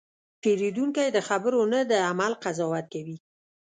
پیرودونکی 0.41 1.07
د 1.13 1.17
خبرو 1.27 1.61
نه، 1.71 1.79
د 1.91 1.93
عمل 2.09 2.31
قضاوت 2.43 2.85
کوي. 2.93 3.17